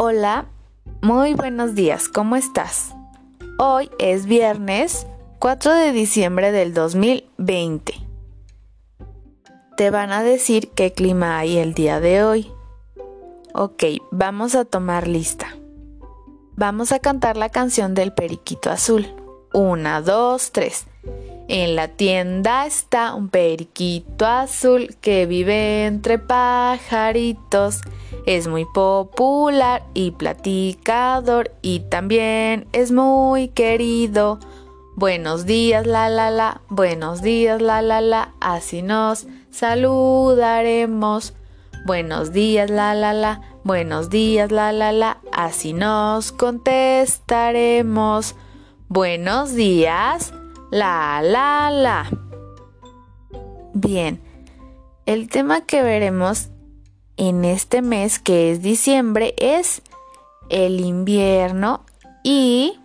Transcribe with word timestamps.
Hola, 0.00 0.46
muy 1.02 1.34
buenos 1.34 1.74
días, 1.74 2.06
¿cómo 2.06 2.36
estás? 2.36 2.94
Hoy 3.58 3.90
es 3.98 4.26
viernes 4.26 5.08
4 5.40 5.74
de 5.74 5.90
diciembre 5.90 6.52
del 6.52 6.72
2020. 6.72 7.94
Te 9.76 9.90
van 9.90 10.12
a 10.12 10.22
decir 10.22 10.70
qué 10.70 10.92
clima 10.92 11.36
hay 11.36 11.58
el 11.58 11.74
día 11.74 11.98
de 11.98 12.22
hoy. 12.22 12.52
Ok, 13.54 13.82
vamos 14.12 14.54
a 14.54 14.64
tomar 14.64 15.08
lista. 15.08 15.48
Vamos 16.54 16.92
a 16.92 17.00
cantar 17.00 17.36
la 17.36 17.48
canción 17.48 17.94
del 17.94 18.12
periquito 18.12 18.70
azul. 18.70 19.04
Una, 19.52 20.00
dos, 20.00 20.52
tres. 20.52 20.86
En 21.50 21.76
la 21.76 21.88
tienda 21.88 22.66
está 22.66 23.14
un 23.14 23.30
periquito 23.30 24.26
azul 24.26 24.94
que 25.00 25.24
vive 25.24 25.86
entre 25.86 26.18
pajaritos. 26.18 27.80
Es 28.26 28.46
muy 28.46 28.66
popular 28.66 29.82
y 29.94 30.10
platicador 30.10 31.50
y 31.62 31.80
también 31.80 32.66
es 32.74 32.92
muy 32.92 33.48
querido. 33.48 34.38
Buenos 34.94 35.46
días, 35.46 35.86
la 35.86 36.10
la 36.10 36.30
la, 36.30 36.60
buenos 36.68 37.22
días, 37.22 37.62
la 37.62 37.80
la 37.80 38.02
la, 38.02 38.34
así 38.40 38.82
nos 38.82 39.26
saludaremos. 39.50 41.32
Buenos 41.86 42.32
días, 42.32 42.68
la 42.68 42.94
la 42.94 43.14
la, 43.14 43.40
buenos 43.64 44.10
días, 44.10 44.52
la 44.52 44.70
la 44.72 44.92
la, 44.92 45.16
así 45.32 45.72
nos 45.72 46.30
contestaremos. 46.32 48.34
Buenos 48.90 49.54
días, 49.54 50.32
la, 50.70 51.20
la, 51.22 51.70
la. 51.70 52.10
Bien, 53.74 54.20
el 55.06 55.28
tema 55.28 55.62
que 55.62 55.82
veremos 55.82 56.48
en 57.16 57.44
este 57.44 57.82
mes 57.82 58.18
que 58.18 58.52
es 58.52 58.62
diciembre 58.62 59.34
es 59.38 59.82
el 60.50 60.80
invierno 60.80 61.84
y 62.22 62.78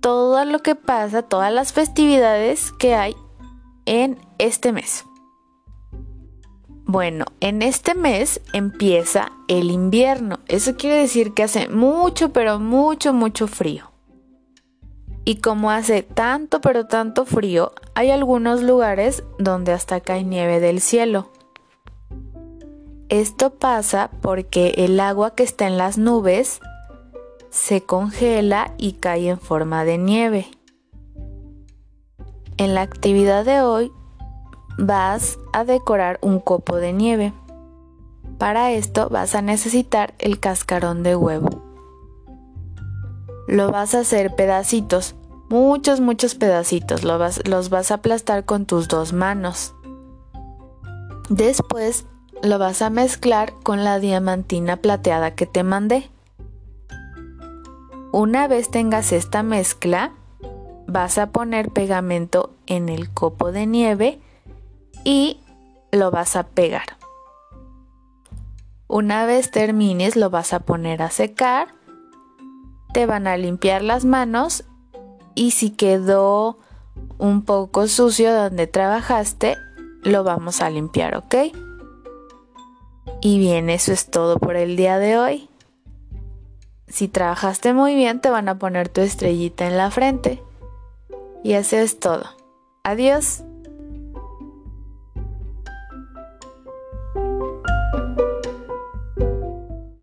todo 0.00 0.44
lo 0.44 0.60
que 0.60 0.74
pasa, 0.74 1.22
todas 1.22 1.52
las 1.52 1.72
festividades 1.72 2.72
que 2.72 2.94
hay 2.94 3.16
en 3.86 4.18
este 4.38 4.72
mes. 4.72 5.04
Bueno, 6.86 7.24
en 7.40 7.62
este 7.62 7.94
mes 7.94 8.42
empieza 8.52 9.32
el 9.48 9.70
invierno. 9.70 10.40
Eso 10.46 10.76
quiere 10.76 10.96
decir 10.96 11.32
que 11.32 11.44
hace 11.44 11.68
mucho, 11.68 12.32
pero 12.32 12.58
mucho, 12.58 13.14
mucho 13.14 13.46
frío. 13.46 13.93
Y 15.24 15.36
como 15.36 15.70
hace 15.70 16.02
tanto 16.02 16.60
pero 16.60 16.86
tanto 16.86 17.24
frío, 17.24 17.72
hay 17.94 18.10
algunos 18.10 18.62
lugares 18.62 19.24
donde 19.38 19.72
hasta 19.72 20.00
cae 20.00 20.24
nieve 20.24 20.60
del 20.60 20.80
cielo. 20.80 21.30
Esto 23.08 23.50
pasa 23.50 24.10
porque 24.20 24.74
el 24.76 24.98
agua 25.00 25.34
que 25.34 25.42
está 25.42 25.66
en 25.66 25.78
las 25.78 25.98
nubes 25.98 26.60
se 27.50 27.82
congela 27.82 28.74
y 28.78 28.94
cae 28.94 29.28
en 29.28 29.38
forma 29.38 29.84
de 29.84 29.98
nieve. 29.98 30.46
En 32.56 32.74
la 32.74 32.82
actividad 32.82 33.44
de 33.44 33.62
hoy 33.62 33.92
vas 34.78 35.38
a 35.52 35.64
decorar 35.64 36.18
un 36.20 36.40
copo 36.40 36.76
de 36.76 36.92
nieve. 36.92 37.32
Para 38.38 38.72
esto 38.72 39.08
vas 39.08 39.34
a 39.34 39.42
necesitar 39.42 40.14
el 40.18 40.40
cascarón 40.40 41.02
de 41.02 41.16
huevo. 41.16 41.63
Lo 43.46 43.70
vas 43.70 43.94
a 43.94 44.00
hacer 44.00 44.34
pedacitos, 44.34 45.14
muchos, 45.48 46.00
muchos 46.00 46.34
pedacitos. 46.34 47.04
los 47.04 47.70
vas 47.70 47.90
a 47.90 47.94
aplastar 47.94 48.44
con 48.44 48.66
tus 48.66 48.88
dos 48.88 49.12
manos. 49.12 49.74
Después 51.28 52.06
lo 52.42 52.58
vas 52.58 52.82
a 52.82 52.90
mezclar 52.90 53.54
con 53.62 53.84
la 53.84 53.98
diamantina 53.98 54.76
plateada 54.76 55.34
que 55.34 55.46
te 55.46 55.62
mandé. 55.62 56.10
Una 58.12 58.46
vez 58.46 58.70
tengas 58.70 59.12
esta 59.12 59.42
mezcla, 59.42 60.12
vas 60.86 61.18
a 61.18 61.30
poner 61.30 61.70
pegamento 61.70 62.54
en 62.66 62.88
el 62.88 63.10
copo 63.12 63.50
de 63.50 63.66
nieve 63.66 64.20
y 65.04 65.40
lo 65.90 66.10
vas 66.10 66.36
a 66.36 66.44
pegar. 66.44 66.96
Una 68.86 69.26
vez 69.26 69.50
termines, 69.50 70.14
lo 70.14 70.30
vas 70.30 70.52
a 70.52 70.60
poner 70.60 71.02
a 71.02 71.10
secar 71.10 71.74
te 72.94 73.06
van 73.06 73.26
a 73.26 73.36
limpiar 73.36 73.82
las 73.82 74.04
manos 74.04 74.64
y 75.34 75.50
si 75.50 75.70
quedó 75.70 76.60
un 77.18 77.42
poco 77.42 77.88
sucio 77.88 78.32
donde 78.32 78.68
trabajaste, 78.68 79.56
lo 80.04 80.22
vamos 80.22 80.60
a 80.60 80.70
limpiar, 80.70 81.16
¿ok? 81.16 81.34
Y 83.20 83.38
bien, 83.40 83.68
eso 83.68 83.92
es 83.92 84.06
todo 84.06 84.38
por 84.38 84.54
el 84.54 84.76
día 84.76 84.98
de 84.98 85.18
hoy. 85.18 85.48
Si 86.86 87.08
trabajaste 87.08 87.74
muy 87.74 87.96
bien, 87.96 88.20
te 88.20 88.30
van 88.30 88.48
a 88.48 88.60
poner 88.60 88.88
tu 88.88 89.00
estrellita 89.00 89.66
en 89.66 89.76
la 89.76 89.90
frente. 89.90 90.40
Y 91.42 91.54
eso 91.54 91.76
es 91.76 91.98
todo. 91.98 92.24
Adiós. 92.84 93.42